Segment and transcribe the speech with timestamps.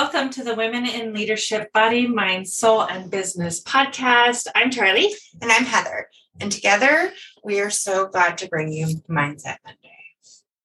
[0.00, 4.46] Welcome to the Women in Leadership Body, Mind, Soul, and Business podcast.
[4.54, 5.12] I'm Charlie.
[5.42, 6.08] And I'm Heather.
[6.40, 9.98] And together, we are so glad to bring you Mindset Monday.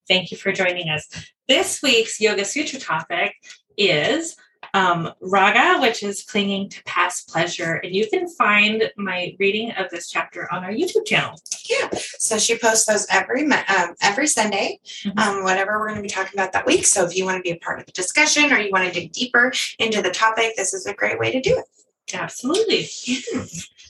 [0.08, 1.10] Thank you for joining us.
[1.48, 3.34] This week's Yoga Sutra topic
[3.76, 4.36] is
[4.74, 7.76] um, raga, which is clinging to past pleasure.
[7.76, 11.40] And you can find my reading of this chapter on our YouTube channel.
[11.70, 11.90] Yeah.
[12.18, 15.18] So she posts those every um, every Sunday, mm-hmm.
[15.20, 16.86] um, whatever we're going to be talking about that week.
[16.86, 19.00] So if you want to be a part of the discussion or you want to
[19.00, 21.66] dig deeper into the topic, this is a great way to do it.
[22.14, 22.88] Absolutely.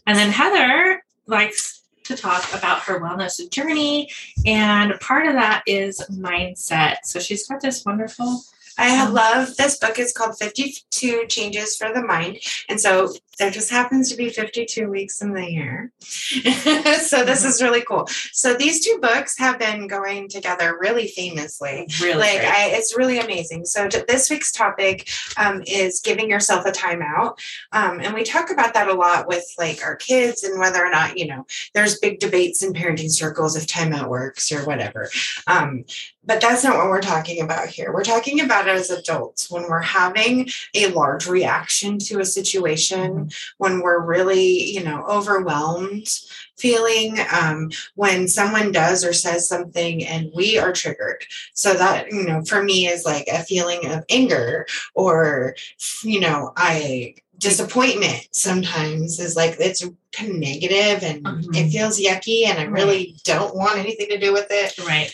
[0.06, 4.10] And then Heather likes to talk about her wellness journey.
[4.46, 6.98] And part of that is mindset.
[7.04, 8.44] So she's got this wonderful
[8.78, 10.00] I have loved this book.
[10.00, 12.40] It's called 52 Changes for the Mind.
[12.70, 15.92] And so there just happens to be 52 weeks in the year.
[16.02, 18.08] so this is really cool.
[18.32, 21.88] So these two books have been going together really famously.
[22.02, 23.66] Really, like I, it's really amazing.
[23.66, 27.38] So this week's topic um, is giving yourself a timeout,
[27.72, 30.92] um, and we talk about that a lot with like our kids and whether or
[30.92, 35.10] not you know there's big debates in parenting circles if timeout works or whatever.
[35.48, 35.86] Um,
[36.26, 37.94] but that's not what we're talking about here.
[37.94, 43.82] We're talking about as adults when we're having a large reaction to a situation when
[43.82, 46.10] we're really, you know, overwhelmed
[46.58, 51.26] feeling um, when someone does or says something and we are triggered.
[51.54, 55.56] So that, you know, for me is like a feeling of anger or,
[56.04, 61.56] you know, I disappointment sometimes is like it's kind of negative and mm-hmm.
[61.56, 63.24] it feels yucky and I really right.
[63.26, 64.78] don't want anything to do with it.
[64.88, 65.14] Right.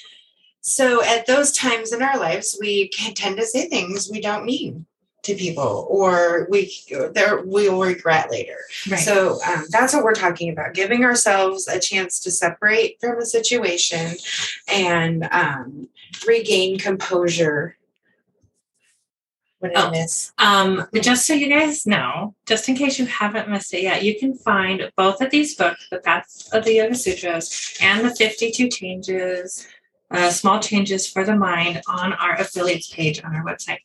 [0.61, 4.45] So at those times in our lives, we can tend to say things we don't
[4.45, 4.85] mean
[5.23, 6.73] to people or we
[7.13, 8.55] there we'll regret later
[8.89, 8.99] right.
[8.99, 13.25] so um, that's what we're talking about giving ourselves a chance to separate from a
[13.25, 14.15] situation
[14.69, 15.89] and um,
[16.25, 17.75] regain composure
[19.59, 19.91] what oh,
[20.37, 24.17] Um, just so you guys know, just in case you haven't missed it yet, you
[24.17, 28.69] can find both of these books, The Path of the Yoga Sutras and the 52
[28.69, 29.67] Changes,
[30.11, 33.79] uh, Small Changes for the Mind on our affiliates page on our website.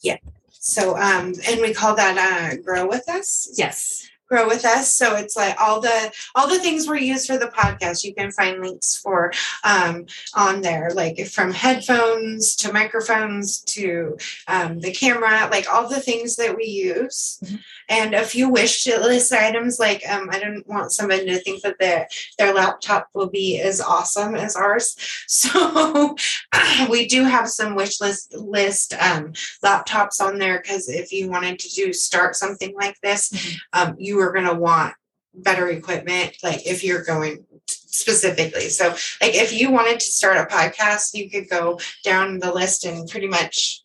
[0.00, 0.16] Yeah.
[0.50, 3.50] So, um, and we call that uh, grow with us.
[3.56, 4.07] Yes.
[4.28, 4.92] Grow with us.
[4.92, 8.04] So it's like all the all the things we use for the podcast.
[8.04, 9.32] You can find links for
[9.64, 14.16] um, on there, like from headphones to microphones to
[14.46, 17.40] um, the camera, like all the things that we use.
[17.44, 17.56] Mm-hmm
[17.88, 21.78] and a few wish list items like um, i don't want someone to think that
[21.78, 22.06] their
[22.38, 24.94] their laptop will be as awesome as ours
[25.26, 26.16] so
[26.90, 29.32] we do have some wish list list um,
[29.64, 33.56] laptops on there because if you wanted to do start something like this mm-hmm.
[33.72, 34.94] um, you are going to want
[35.34, 38.68] better equipment like if you're going specifically.
[38.68, 38.88] So
[39.20, 43.08] like if you wanted to start a podcast you could go down the list and
[43.08, 43.82] pretty much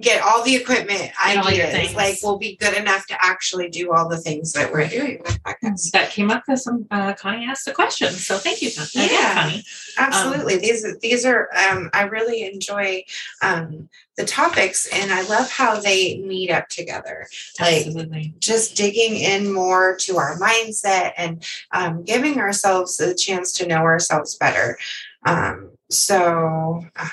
[0.00, 4.16] get all the equipment ideas like we'll be good enough to actually do all the
[4.16, 5.90] things that we're doing with podcasts.
[5.92, 9.12] That came up because some uh, Connie asked a question, so thank you, Connie.
[9.12, 9.64] Yeah, Connie.
[9.98, 10.54] absolutely.
[10.54, 13.04] Um, these these are um, I really enjoy
[13.42, 17.26] um, the topics, and I love how they meet up together.
[17.60, 18.34] Like absolutely.
[18.38, 23.82] just digging in more to our mindset and um, giving ourselves a chance to know
[23.82, 24.78] ourselves better.
[25.26, 27.08] Um, so uh,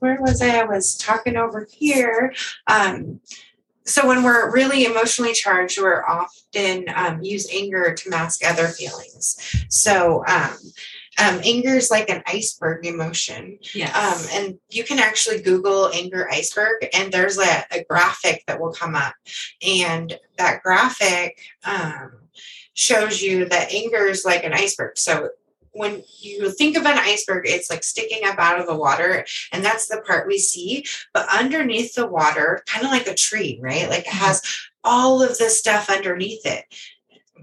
[0.00, 0.60] where was I?
[0.60, 2.34] I was talking over here.
[2.66, 3.20] Um,
[3.84, 9.38] so when we're really emotionally charged, we're often um, use anger to mask other feelings.
[9.68, 10.56] So um,
[11.18, 13.58] um, anger is like an iceberg emotion.
[13.74, 13.94] Yes.
[13.94, 18.72] Um, and you can actually Google anger iceberg, and there's a, a graphic that will
[18.72, 19.14] come up.
[19.66, 22.12] And that graphic um,
[22.74, 24.98] shows you that anger is like an iceberg.
[24.98, 25.30] So
[25.76, 29.64] when you think of an iceberg, it's like sticking up out of the water, and
[29.64, 30.84] that's the part we see.
[31.12, 33.88] But underneath the water, kind of like a tree, right?
[33.88, 34.24] Like it mm-hmm.
[34.24, 34.42] has
[34.84, 36.64] all of the stuff underneath it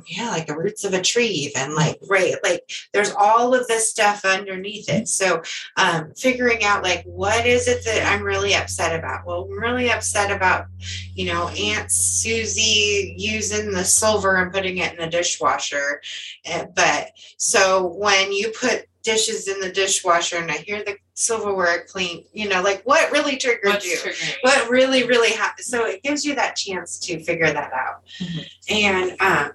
[0.06, 3.90] yeah, like the roots of a tree, even like right, like there's all of this
[3.90, 5.08] stuff underneath it.
[5.08, 5.42] So
[5.78, 9.26] um, figuring out like what is it that I'm really upset about?
[9.26, 10.66] Well, I'm really upset about,
[11.14, 16.02] you know, Aunt Susie using the silver and putting it in the dishwasher.
[16.50, 21.86] Uh, but so when you put dishes in the dishwasher and I hear the silverware
[21.88, 23.98] clean, you know, like what really triggered What's you?
[23.98, 24.36] Triggering?
[24.42, 25.66] What really, really happened?
[25.66, 28.06] So it gives you that chance to figure that out.
[28.20, 28.76] Mm-hmm.
[28.76, 29.52] And um,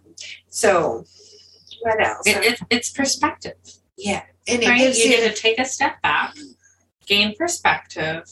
[0.48, 1.04] so,
[1.82, 2.26] what else?
[2.26, 3.56] It, it, it's perspective.
[3.96, 4.22] Yeah.
[4.46, 4.80] And right?
[4.80, 6.34] you, you need to take a step back,
[7.06, 8.24] gain perspective,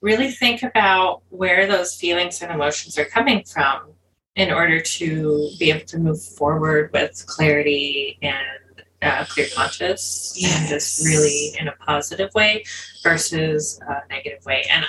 [0.00, 3.92] really think about where those feelings and emotions are coming from
[4.36, 8.69] in order to be able to move forward with clarity and
[9.02, 10.58] uh, clear conscious yes.
[10.58, 12.64] and just really in a positive way
[13.02, 14.64] versus a negative way.
[14.70, 14.84] And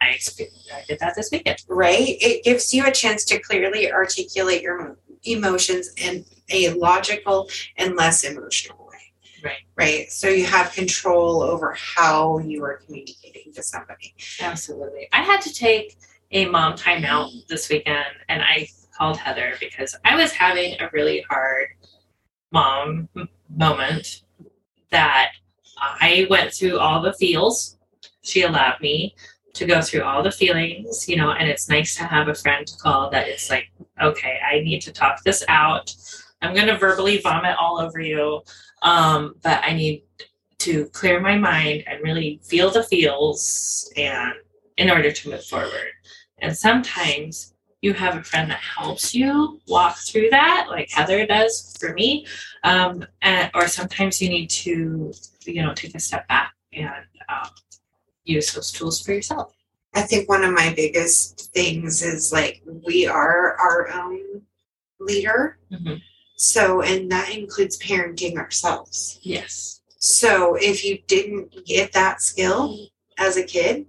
[0.00, 0.18] I
[0.74, 1.58] I did that this weekend.
[1.68, 2.16] right?
[2.20, 8.24] It gives you a chance to clearly articulate your emotions in a logical and less
[8.24, 9.12] emotional way.
[9.44, 9.58] Right.
[9.76, 10.10] Right.
[10.10, 14.14] So you have control over how you are communicating to somebody.
[14.40, 15.08] Absolutely.
[15.12, 15.96] I had to take
[16.32, 21.24] a mom timeout this weekend and I called Heather because I was having a really
[21.28, 21.68] hard
[22.52, 23.08] mom
[23.48, 24.22] moment
[24.90, 25.32] that
[25.78, 27.78] I went through all the feels.
[28.22, 29.14] She allowed me
[29.54, 32.66] to go through all the feelings, you know, and it's nice to have a friend
[32.66, 33.66] to call that it's like,
[34.00, 35.94] okay, I need to talk this out.
[36.42, 38.42] I'm going to verbally vomit all over you,
[38.82, 40.04] um, but I need
[40.58, 44.34] to clear my mind and really feel the feels and
[44.76, 45.90] in order to move forward.
[46.38, 47.49] And sometimes
[47.82, 52.26] you have a friend that helps you walk through that, like Heather does for me.
[52.62, 55.12] Um, and, or sometimes you need to,
[55.46, 57.48] you know, take a step back and um,
[58.24, 59.54] use those tools for yourself.
[59.94, 64.42] I think one of my biggest things is like we are our own
[65.00, 65.58] leader.
[65.72, 65.94] Mm-hmm.
[66.36, 69.18] So, and that includes parenting ourselves.
[69.22, 69.82] Yes.
[69.98, 72.88] So, if you didn't get that skill
[73.18, 73.86] as a kid,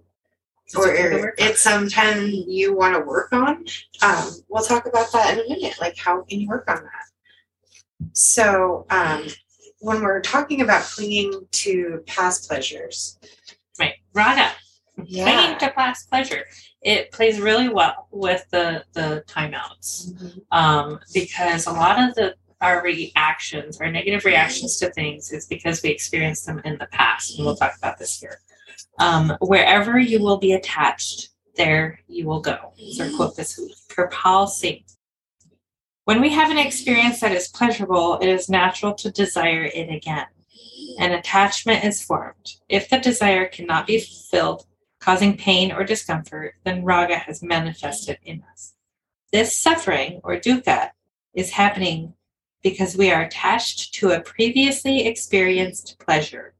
[0.75, 3.65] or it's something you want to work on,
[4.01, 5.75] um, we'll talk about that in a minute.
[5.79, 8.13] Like, how can you work on that?
[8.13, 9.27] So, um,
[9.79, 13.17] when we're talking about clinging to past pleasures,
[13.79, 14.51] right, raga,
[15.03, 15.23] yeah.
[15.23, 16.45] clinging to past pleasure,
[16.81, 20.41] it plays really well with the the timeouts Mhm.
[20.51, 25.81] um, because a lot of the our reactions, our negative reactions to things, is because
[25.81, 28.39] we experienced them in the past, and we'll talk about this here.
[28.99, 32.73] Um, wherever you will be attached, there you will go.
[32.93, 34.83] So quote this per Paul Singh.
[36.05, 40.25] When we have an experience that is pleasurable, it is natural to desire it again.
[40.99, 42.55] An attachment is formed.
[42.67, 44.65] If the desire cannot be fulfilled,
[44.99, 48.73] causing pain or discomfort, then raga has manifested in us.
[49.31, 50.91] This suffering, or dukkha,
[51.33, 52.13] is happening
[52.61, 56.53] because we are attached to a previously experienced pleasure.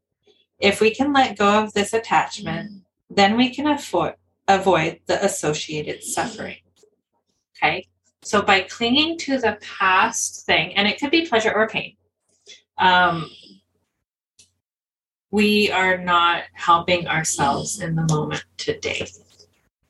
[0.62, 4.16] If we can let go of this attachment, then we can afford,
[4.48, 6.58] avoid the associated suffering.
[7.58, 7.88] Okay,
[8.22, 11.96] so by clinging to the past thing, and it could be pleasure or pain,
[12.78, 13.30] um,
[15.32, 19.08] we are not helping ourselves in the moment today.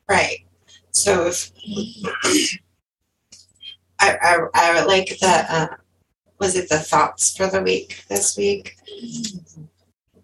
[0.07, 0.39] Right.
[0.91, 1.51] So if
[3.99, 5.67] I I, I would like the uh,
[6.39, 8.75] was it the thoughts for the week this week?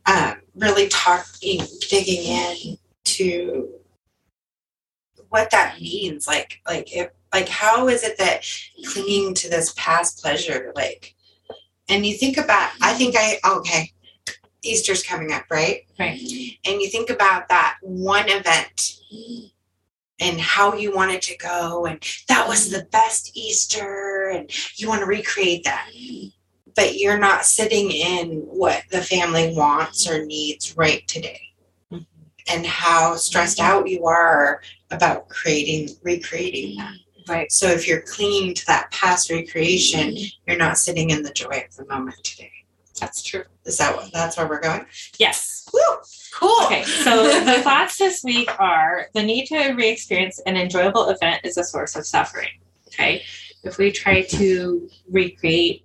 [0.08, 3.70] Um, really talking, digging in to
[5.30, 6.28] what that means.
[6.28, 8.46] Like like if like how is it that
[8.88, 11.14] clinging to this past pleasure like
[11.90, 13.92] and you think about I think I okay
[14.64, 15.82] Easter's coming up, right?
[16.00, 16.20] Right.
[16.66, 18.98] And you think about that one event
[20.20, 24.88] and how you want it to go and that was the best easter and you
[24.90, 25.90] want to recreate that
[26.78, 31.42] but you're not sitting in what the family wants or needs right today
[31.92, 32.06] Mhm.
[32.48, 36.94] and how stressed out you are about creating recreating that
[37.28, 37.52] Right.
[37.52, 40.16] so if you're clinging to that past recreation
[40.48, 42.52] you're not sitting in the joy of the moment today
[43.02, 43.44] That's true.
[43.66, 44.86] is that what that's where we're going
[45.18, 45.66] Yes.
[45.74, 45.82] Woo!
[46.34, 51.10] cool Okay, so the thoughts this week are the need to re experience an enjoyable
[51.10, 52.50] event is a source of suffering.
[52.88, 53.24] Okay,
[53.64, 55.84] if we try to recreate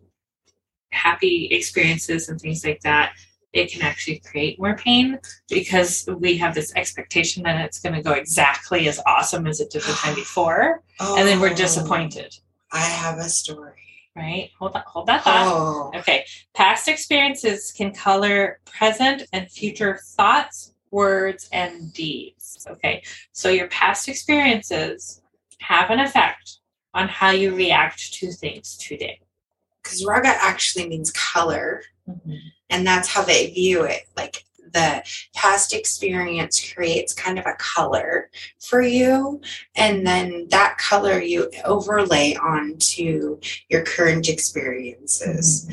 [0.92, 3.14] happy experiences and things like that,
[3.52, 5.18] it can actually create more pain
[5.48, 9.70] because we have this expectation that it's going to go exactly as awesome as it
[9.70, 12.34] did the time before, and then we're Oh, disappointed,
[12.72, 13.72] i have a story
[14.14, 14.50] right?
[14.58, 15.46] Hold that, hold that thought.
[15.46, 22.66] oh Okay, past experiences can color present and future thoughts, words, and deeds.
[22.70, 25.22] Okay, so your past experiences
[25.60, 26.58] have an effect
[26.92, 29.18] on how you react to things today.
[29.82, 31.82] Because raga actually means color.
[32.70, 34.02] And that's how they view it.
[34.16, 39.40] Like the past experience creates kind of a color for you
[39.74, 45.68] and then that color you overlay onto your current experiences.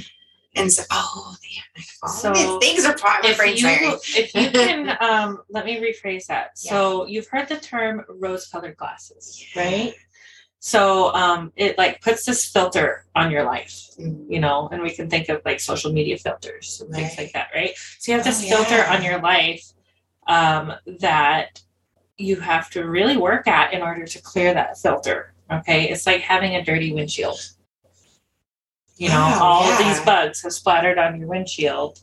[0.56, 5.44] And so oh yeah So, so things are my If you, if you can, um,
[5.50, 6.58] let me rephrase that.
[6.58, 9.94] So you've heard the term rose-colored glasses, right?
[10.60, 13.74] So um, it like puts this filter on your life.
[14.00, 17.32] Mm, you know, and we can think of like social media filters and things like
[17.34, 17.72] that, right?
[18.00, 19.64] So you have this Oh, filter on your life
[20.28, 21.62] um, that
[22.18, 25.34] you have to really work at in order to clear that filter.
[25.52, 27.40] Okay, it's like having a dirty windshield.
[28.98, 29.94] You know, Wow, all of yeah.
[29.94, 32.02] these bugs have splattered on your windshield.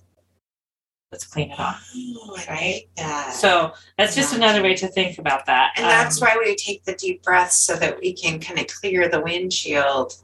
[1.16, 1.90] Let's clean it off.
[1.96, 3.32] Oh, like that.
[3.32, 4.36] So that's just Yeah.
[4.38, 5.72] another way to think about that.
[5.76, 8.66] And that's Um, why we take the deep breaths so that we can kind of
[8.66, 10.14] clear the windshield.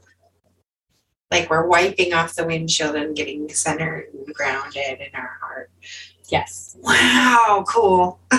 [1.31, 5.71] Like we're wiping off the windshield and getting centered and grounded in our heart.
[6.29, 6.77] yes.
[6.79, 8.19] Wow, cool.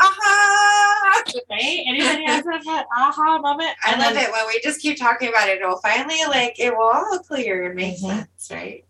[0.00, 1.22] Aha!
[1.50, 1.84] Right?
[1.86, 3.70] Anybody else have that aha moment?
[3.84, 5.60] I love then it when we just keep talking about it.
[5.60, 8.00] It'll finally like it will all clear and make Mhm.
[8.00, 8.84] sense, right?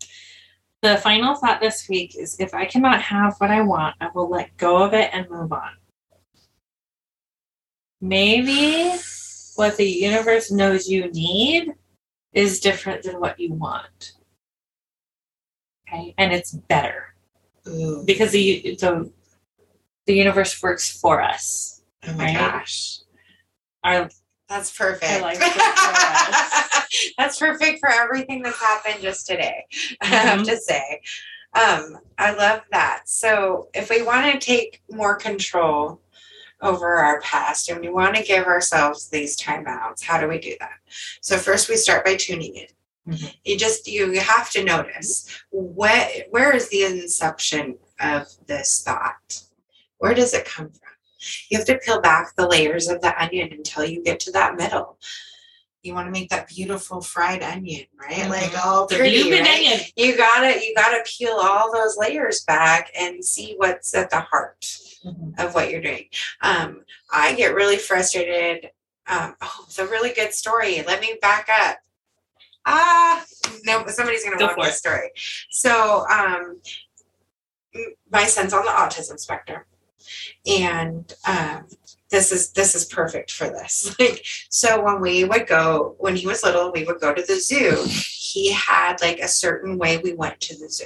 [0.83, 4.29] The final thought this week is if I cannot have what I want, I will
[4.29, 5.71] let go of it and move on.
[8.01, 8.93] Maybe
[9.55, 11.71] what the universe knows you need
[12.33, 14.11] is different than what you want.
[15.87, 16.13] Okay?
[16.17, 17.15] And it's better
[17.65, 19.09] Ooh, because the the,
[20.05, 21.81] the universe works for us.
[22.05, 22.37] oh my right?
[22.37, 22.99] gosh.
[23.85, 24.09] Our
[24.49, 25.21] That's perfect.
[25.21, 25.39] Like
[27.17, 29.65] that's perfect for everything that's happened just today.
[30.01, 30.45] I have Mhm.
[30.45, 31.01] to say.
[31.53, 33.03] Um, I love that.
[33.07, 36.01] So if we want to take more control
[36.61, 40.55] over our past and we want to give ourselves these timeouts, how do we do
[40.59, 40.77] that?
[41.21, 42.67] So first we start by tuning in.
[43.13, 43.35] Mhm.
[43.43, 49.43] You just you have to notice what where is the inception of this thought?
[49.97, 50.82] Where does it come from?
[51.49, 54.55] You have to peel back the layers of the onion until you get to that
[54.55, 54.97] middle.
[55.81, 58.29] You want to make that beautiful fried onion, right?
[58.29, 58.65] Like Mhm.
[58.65, 59.55] all the pretty, human right?
[59.55, 59.79] onion.
[59.97, 64.65] You gotta you gotta peel all those layers back and see what's at the heart
[65.37, 66.07] of what you're doing.
[66.41, 68.71] Um, I get really frustrated.
[69.07, 70.81] Um, oh, it's a really good story.
[70.83, 71.79] Let me back up.
[72.65, 73.25] Ah,
[73.65, 75.11] no, somebody's gonna Go love this story.
[75.49, 76.61] So, um,
[78.09, 79.63] my son's on the autism spectrum,
[80.45, 81.65] and um,
[82.09, 83.95] this is this is perfect for this.
[83.99, 87.39] Like, so when we would go when he was little, we would go to the
[87.39, 87.83] zoo.
[87.87, 90.85] He had like a certain way we went to the zoo.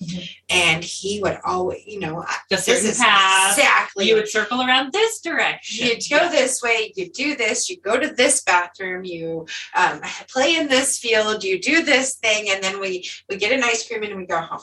[0.00, 0.28] Mhm.
[0.48, 3.58] And he would always, you know, The this certain is path.
[3.58, 5.88] exactly You would circle around this direction.
[5.88, 10.54] you go this way, you do this, you go to this bathroom, you um, play
[10.54, 14.04] in this field, you do this thing, and then we we get an ice cream
[14.04, 14.60] and we go home.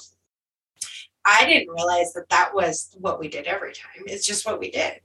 [1.26, 4.04] I didn't realize that that was what we did every time.
[4.06, 5.00] It's just what we did,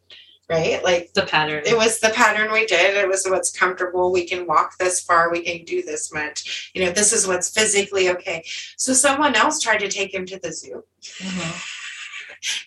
[0.49, 0.83] right?
[0.85, 1.62] Like the pattern.
[1.67, 2.97] it was the pattern we did.
[2.97, 4.12] It was what's comfortable.
[4.12, 5.31] We can walk this far.
[5.31, 6.71] We can do this much.
[6.75, 8.45] You know, this is what's physically okay.
[8.77, 11.62] So someone else tried to take him to the zoo Mhm.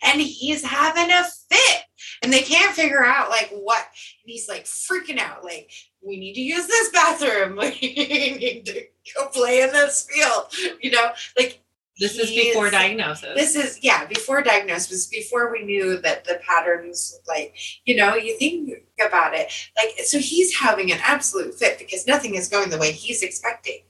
[0.04, 1.84] and he's having a fit
[2.22, 3.80] and they can't figure out like what
[4.24, 5.70] and he's like freaking out like
[6.02, 8.82] we need to use this bathroom like we need to
[9.16, 10.46] go play in this field
[10.82, 11.63] you know like
[12.00, 13.30] This is before diagnosis.
[13.36, 18.36] this is yeah before diagnosis before we knew that the patterns like you know you
[18.40, 18.72] think
[19.06, 22.92] about it like so he's having an absolute fit because nothing is going the way
[22.92, 23.82] he's expecting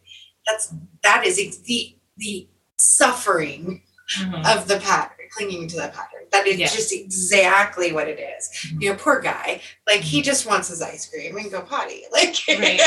[0.45, 3.81] that's that is the the suffering
[4.19, 4.45] Mhm.
[4.55, 6.25] of the pattern, clinging to the pattern.
[6.33, 6.67] That is Yeah.
[6.67, 8.50] just exactly what it is.
[8.67, 8.81] Mhm.
[8.81, 9.62] You know, poor guy.
[9.88, 12.03] Like he just wants his ice cream and go potty.
[12.12, 12.81] Like Right.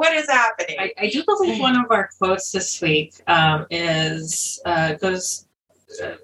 [0.00, 0.76] What is happening?
[0.78, 5.46] I, I do believe one of our quotes this week um, is uh, goes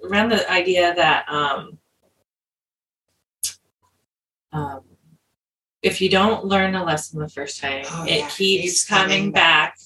[0.03, 1.77] around the idea that um,
[4.51, 4.81] um,
[5.83, 8.29] if you don't learn a lesson the first time, Oh, it yeah.
[8.29, 9.77] keeps coming, coming back.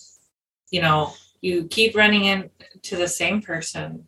[0.70, 4.08] You know, you keep running into the same person,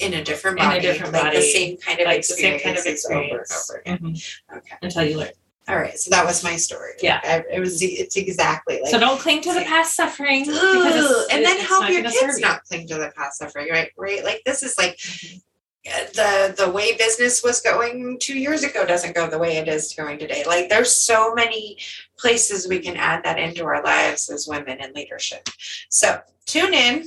[0.00, 2.60] in a different In a different like the body, same kind of like the same
[2.60, 3.98] kind of over and experience over again.
[4.02, 4.36] Mhm.
[4.58, 4.76] Okay.
[4.82, 5.30] until you learn.
[5.68, 5.98] All right.
[5.98, 6.92] So that was my story.
[7.02, 7.20] Yeah.
[7.24, 7.82] I, it was.
[7.82, 8.90] It's exactly like.
[8.90, 12.94] so don't cling to the past suffering and then help your kids not cling to
[12.94, 13.90] the past suffering, right?
[13.96, 14.22] Right.
[14.24, 15.42] Like this is like Mhm.
[15.88, 19.66] uh, the the way business was going two years ago doesn't go the way it
[19.66, 20.44] is going today.
[20.46, 21.78] Like there's so many
[22.16, 25.48] places we can add that into our lives as women in leadership.
[25.90, 27.04] So tune in.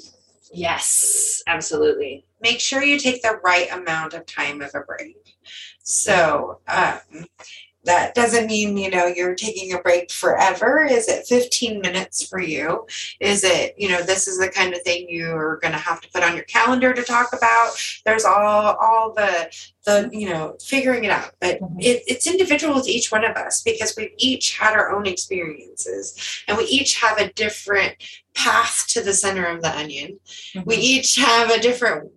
[0.51, 2.25] Yes, absolutely.
[2.41, 5.37] Make sure you take the right amount of time of a break.
[5.83, 6.99] So um,
[7.85, 10.83] that doesn't mean you know you're taking a break forever.
[10.85, 12.85] Is it 15 minutes for you?
[13.19, 16.09] Is it you know this is the kind of thing you're going to have to
[16.11, 17.71] put on your calendar to talk about?
[18.05, 19.49] There's all all the
[19.85, 21.77] the you know figuring it out, but Mhm.
[21.81, 26.43] it, it's individual to each one of us because we've each had our own experiences
[26.47, 27.95] and we each have a different
[28.35, 30.19] path to the center of the onion.
[30.65, 32.11] We each have a different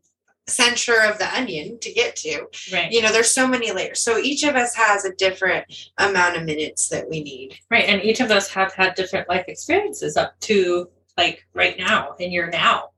[0.49, 2.91] center of the onion to get to right.
[2.91, 5.65] you know there's so many layers so each of us has a different
[5.99, 9.45] amount of minutes that we need Right, and each of us have had different life
[9.47, 12.91] experiences up to like right now in your now.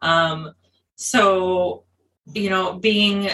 [0.00, 0.52] Um,
[0.96, 1.84] so
[2.34, 3.30] you know, being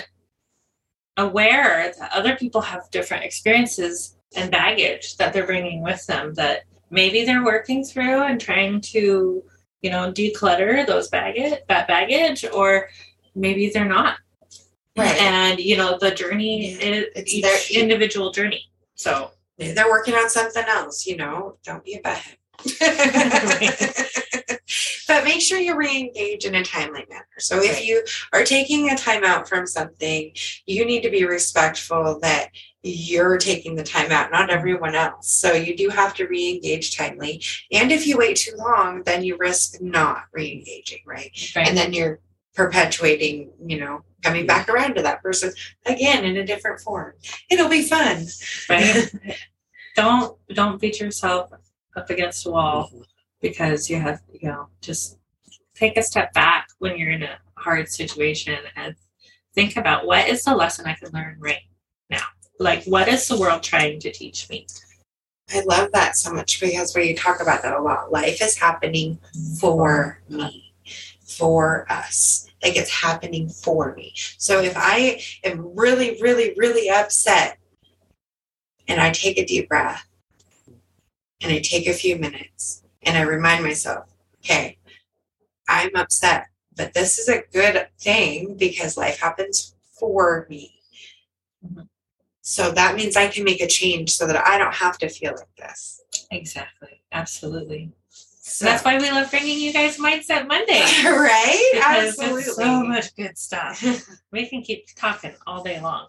[1.16, 6.64] aware that other people have different experiences and baggage that they're bringing with them that
[6.90, 9.42] maybe they're working through and trying to,
[9.80, 12.88] you know, declutter those baggage that baggage, or
[13.34, 14.18] maybe they're not.
[14.96, 15.16] Right.
[15.20, 16.78] And you know, the journey Yeah.
[16.86, 18.70] is It's each their- individual journey.
[18.94, 22.36] So they're working on something else, you know, don't be a butthead.
[25.08, 27.26] but make sure you re-engage in a timely manner.
[27.38, 27.84] So if Right.
[27.84, 30.32] you are taking a time out from something,
[30.66, 32.50] you need to be respectful that
[32.82, 35.30] you're taking the time out, not everyone else.
[35.30, 37.42] So you do have to re-engage timely.
[37.72, 41.30] And if you wait too long, then you risk not re-engaging, right?
[41.56, 41.68] right.
[41.68, 42.20] And then you're
[42.54, 45.52] perpetuating, you know, coming back around to that person
[45.86, 47.12] again in a different form.
[47.50, 48.26] It'll be fun.
[48.68, 49.10] right?
[49.96, 51.50] don't don't beat yourself
[51.96, 53.02] up against a wall mm-hmm.
[53.40, 55.18] because you have you know just
[55.74, 58.94] take a step back when you're in a hard situation and
[59.54, 61.62] think about what is the lesson I can learn right
[62.10, 62.24] now.
[62.58, 64.66] Like what is the world trying to teach me?
[65.52, 68.10] I love that so much because we talk about that a lot.
[68.10, 69.18] Life is happening
[69.60, 70.38] for mm-hmm.
[70.38, 70.63] me,
[71.36, 72.48] for us.
[72.62, 74.14] Like it's happening for me.
[74.38, 77.58] So if I am really, really, really upset
[78.88, 80.06] and I take a deep breath
[81.40, 84.78] and I take a few minutes and I remind myself, okay,
[85.68, 90.80] I'm upset, but this is a good thing because life happens for me.
[91.64, 91.88] Mhm.
[92.42, 95.34] So that means I can make a change so that I don't have to feel
[95.36, 96.00] like this.
[96.30, 97.02] Exactly.
[97.12, 97.92] Absolutely.
[98.46, 100.80] So, that's why we love bringing you guys Mindset Monday.
[101.04, 101.70] right?
[101.72, 102.42] Because Absolutely.
[102.42, 103.82] so much good stuff.
[104.30, 106.08] We can keep talking all day long.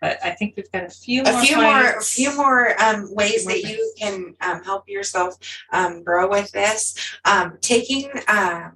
[0.00, 3.14] But I think we've got a few more a few more, a few more um,
[3.14, 5.36] ways More that you can um, help yourself
[5.72, 6.96] um, grow with this.
[7.24, 8.72] Um, taking, um,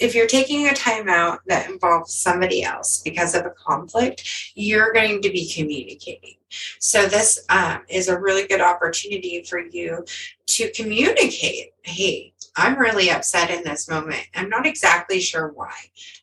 [0.00, 5.20] if you're taking a timeout that involves somebody else because of a conflict, you're going
[5.22, 6.36] to be communicating.
[6.78, 10.04] So this um, is a really good opportunity for you
[10.46, 11.74] to communicate.
[11.82, 14.26] Hey, I'm really upset in this moment.
[14.34, 15.74] I'm not exactly sure why.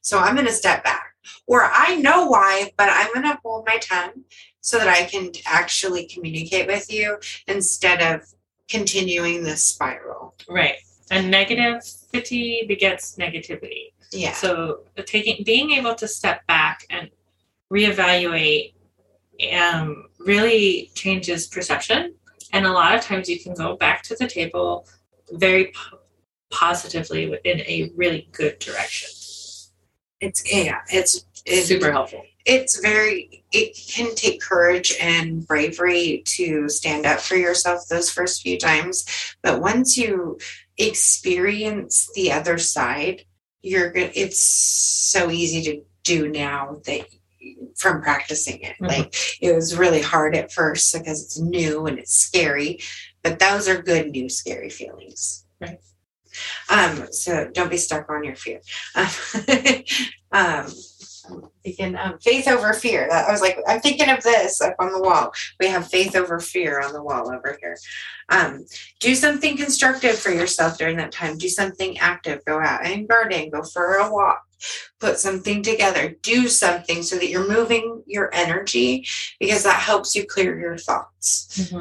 [0.01, 1.13] So I'm going to step back.
[1.46, 4.24] Or I know why, but I'm going to hold my tongue
[4.60, 8.28] so that I can actually communicate with you instead of
[8.67, 10.36] continuing this spiral.
[10.49, 10.78] Right.
[11.10, 13.93] And negativity begets negativity.
[14.12, 14.34] Yeah.
[14.34, 17.10] So taking being able to step back and
[17.72, 18.74] reevaluate
[19.58, 22.13] um, really changes perception.
[22.54, 24.88] And a lot of times you can go back to the table
[25.32, 26.00] very po-
[26.50, 29.10] positively in a really good direction.
[30.20, 32.24] It's yeah, it's it's Super helpful.
[32.46, 38.41] it's very it can take courage and bravery to stand up for yourself those first
[38.41, 39.06] few times
[39.43, 40.38] but once you
[40.77, 43.23] experience the other side
[43.61, 47.01] you're good it's so easy to do now that
[47.75, 48.87] from practicing it Mhm.
[48.87, 52.79] like it was really hard at first because it's new and it's scary
[53.23, 55.79] but those are good new scary feelings Right.
[56.69, 58.61] um so don't be stuck on your fear
[60.31, 60.71] um
[61.63, 63.07] thinking um, faith over fear.
[63.09, 65.31] That I was like, I'm thinking of this up on the wall.
[65.59, 67.77] We have faith over fear on the wall over here.
[68.29, 68.65] Um,
[68.99, 71.37] do something constructive for yourself during that time.
[71.37, 72.43] Do something active.
[72.45, 73.49] Go out and garden.
[73.49, 74.46] Go for a walk.
[75.00, 76.15] Put something together.
[76.22, 79.06] Do something so that you're moving your energy
[79.39, 81.72] because that helps you clear your thoughts.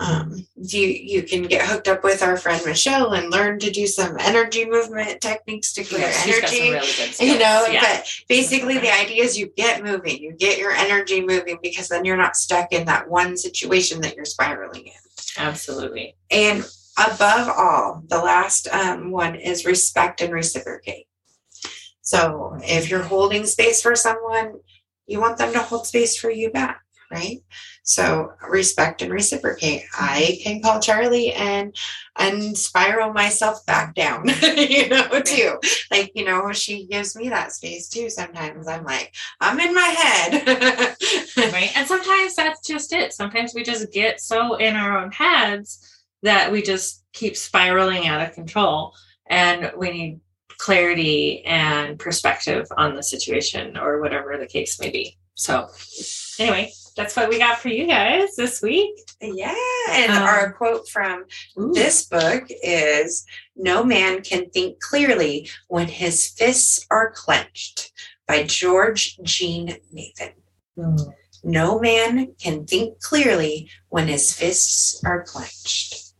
[0.00, 3.86] Um, you you can get hooked up with our friend Michelle and learn to do
[3.86, 7.66] some energy movement techniques to clear Yeah, she's got some energy really you know.
[7.70, 7.80] Yeah.
[7.82, 12.04] but basically the idea is you get moving you get your energy moving because then
[12.04, 14.92] you're not stuck in that one situation that you're spiraling in
[15.38, 16.16] Absolutely.
[16.30, 16.64] and
[16.98, 21.06] above all the last um, one is respect and reciprocate
[22.14, 24.54] so if you're holding space for someone
[25.06, 27.42] you want them to hold space for you back right?
[27.82, 29.82] So respect and reciprocate.
[29.94, 31.76] I can call charlie and
[32.16, 35.58] and spiral myself back down you know too.
[35.90, 38.66] Like you know she gives me that space too sometimes.
[38.68, 40.96] I'm like i'm in my head.
[41.36, 41.76] Right?
[41.76, 43.12] And sometimes that's just it.
[43.12, 48.26] Sometimes we just get so in our own heads that we just keep spiraling out
[48.26, 48.94] of control
[49.26, 50.20] and we need
[50.58, 55.16] clarity and perspective on the situation or whatever the case may be.
[55.34, 55.68] So,
[56.38, 58.94] anyway, that's what we got for you guys this week.
[59.20, 59.54] yeah
[59.90, 61.24] and Um, our quote from
[61.58, 61.72] Ooh.
[61.74, 63.24] this book is
[63.56, 67.90] no man can think clearly when his fists are clenched
[68.28, 70.32] by george jean nathan
[70.78, 71.12] Mm.
[71.44, 76.12] no man can think clearly when his fists are clenched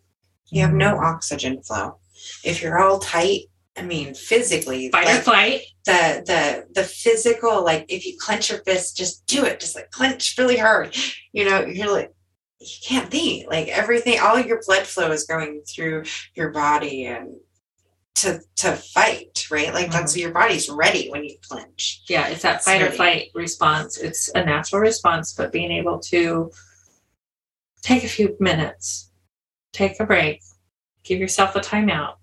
[0.50, 1.98] you have no oxygen flow
[2.44, 3.40] if you're all tight
[3.76, 5.62] i mean physically fight or flight.
[5.84, 9.90] the the the physical like if you clench your fist just do it just like
[9.90, 10.94] clench really hard
[11.32, 12.12] you know you're like
[12.60, 16.02] you can't think like everything all your blood flow is going through
[16.34, 17.34] your body and
[18.14, 19.74] to to fight, right?
[19.74, 20.20] Like that's mm-hmm.
[20.20, 22.02] your body's ready when you clench.
[22.08, 23.98] Yeah, it's that It's fight or flight response.
[23.98, 26.50] It's a natural response, but being able to
[27.82, 29.10] take a few minutes,
[29.72, 30.42] take a break,
[31.02, 32.14] give yourself a timeout.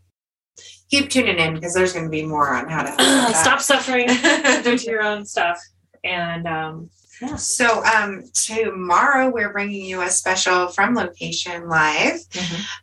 [0.91, 3.41] Keep tuning in because there's going to be more on how to help with that.
[3.41, 4.08] Stop suffering,
[4.63, 5.60] do your own stuff.
[6.04, 6.89] And um,
[7.21, 7.36] yeah.
[7.36, 12.19] So um, tomorrow we're bringing you a special from location live,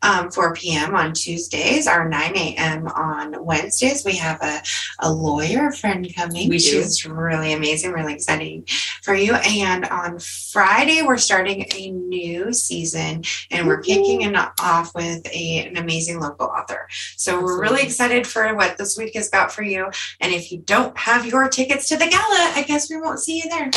[0.03, 0.95] um, 4 p.m.
[0.95, 2.87] on Tuesdays, or 9 a.m.
[2.87, 4.05] on Wednesdays.
[4.05, 4.63] We have a,
[5.01, 6.49] a lawyer friend coming.
[6.49, 6.61] We do.
[6.61, 8.65] She's really amazing, really exciting
[9.03, 9.35] for you.
[9.35, 15.67] And on Friday we're starting a new season, and we're kicking it off with a,
[15.67, 16.87] an amazing local author.
[17.17, 19.91] So we're really excited for what this week has got for you.
[20.21, 23.39] And if you don't have your tickets to the gala, I guess we won't see
[23.39, 23.71] you there.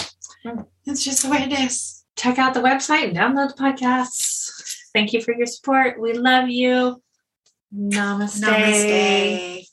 [0.85, 2.03] It's just the way it is.
[2.17, 4.51] check out the website and download the podcasts.
[4.93, 5.99] Thank you for your support.
[5.99, 7.01] We love you.
[7.73, 8.41] Namaste.
[8.41, 9.65] Namaste.